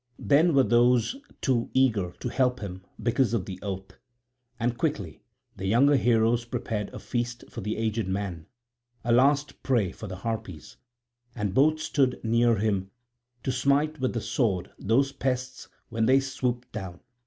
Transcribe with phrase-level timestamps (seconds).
[0.17, 3.99] Then were those two eager to help him because of the oath.
[4.59, 5.21] And quickly
[5.55, 8.47] the younger heroes prepared a feast for the aged man,
[9.03, 10.77] a last prey for the Harpies;
[11.35, 12.89] and both stood near him,
[13.43, 17.01] to smite with the sword those pests when they swooped down.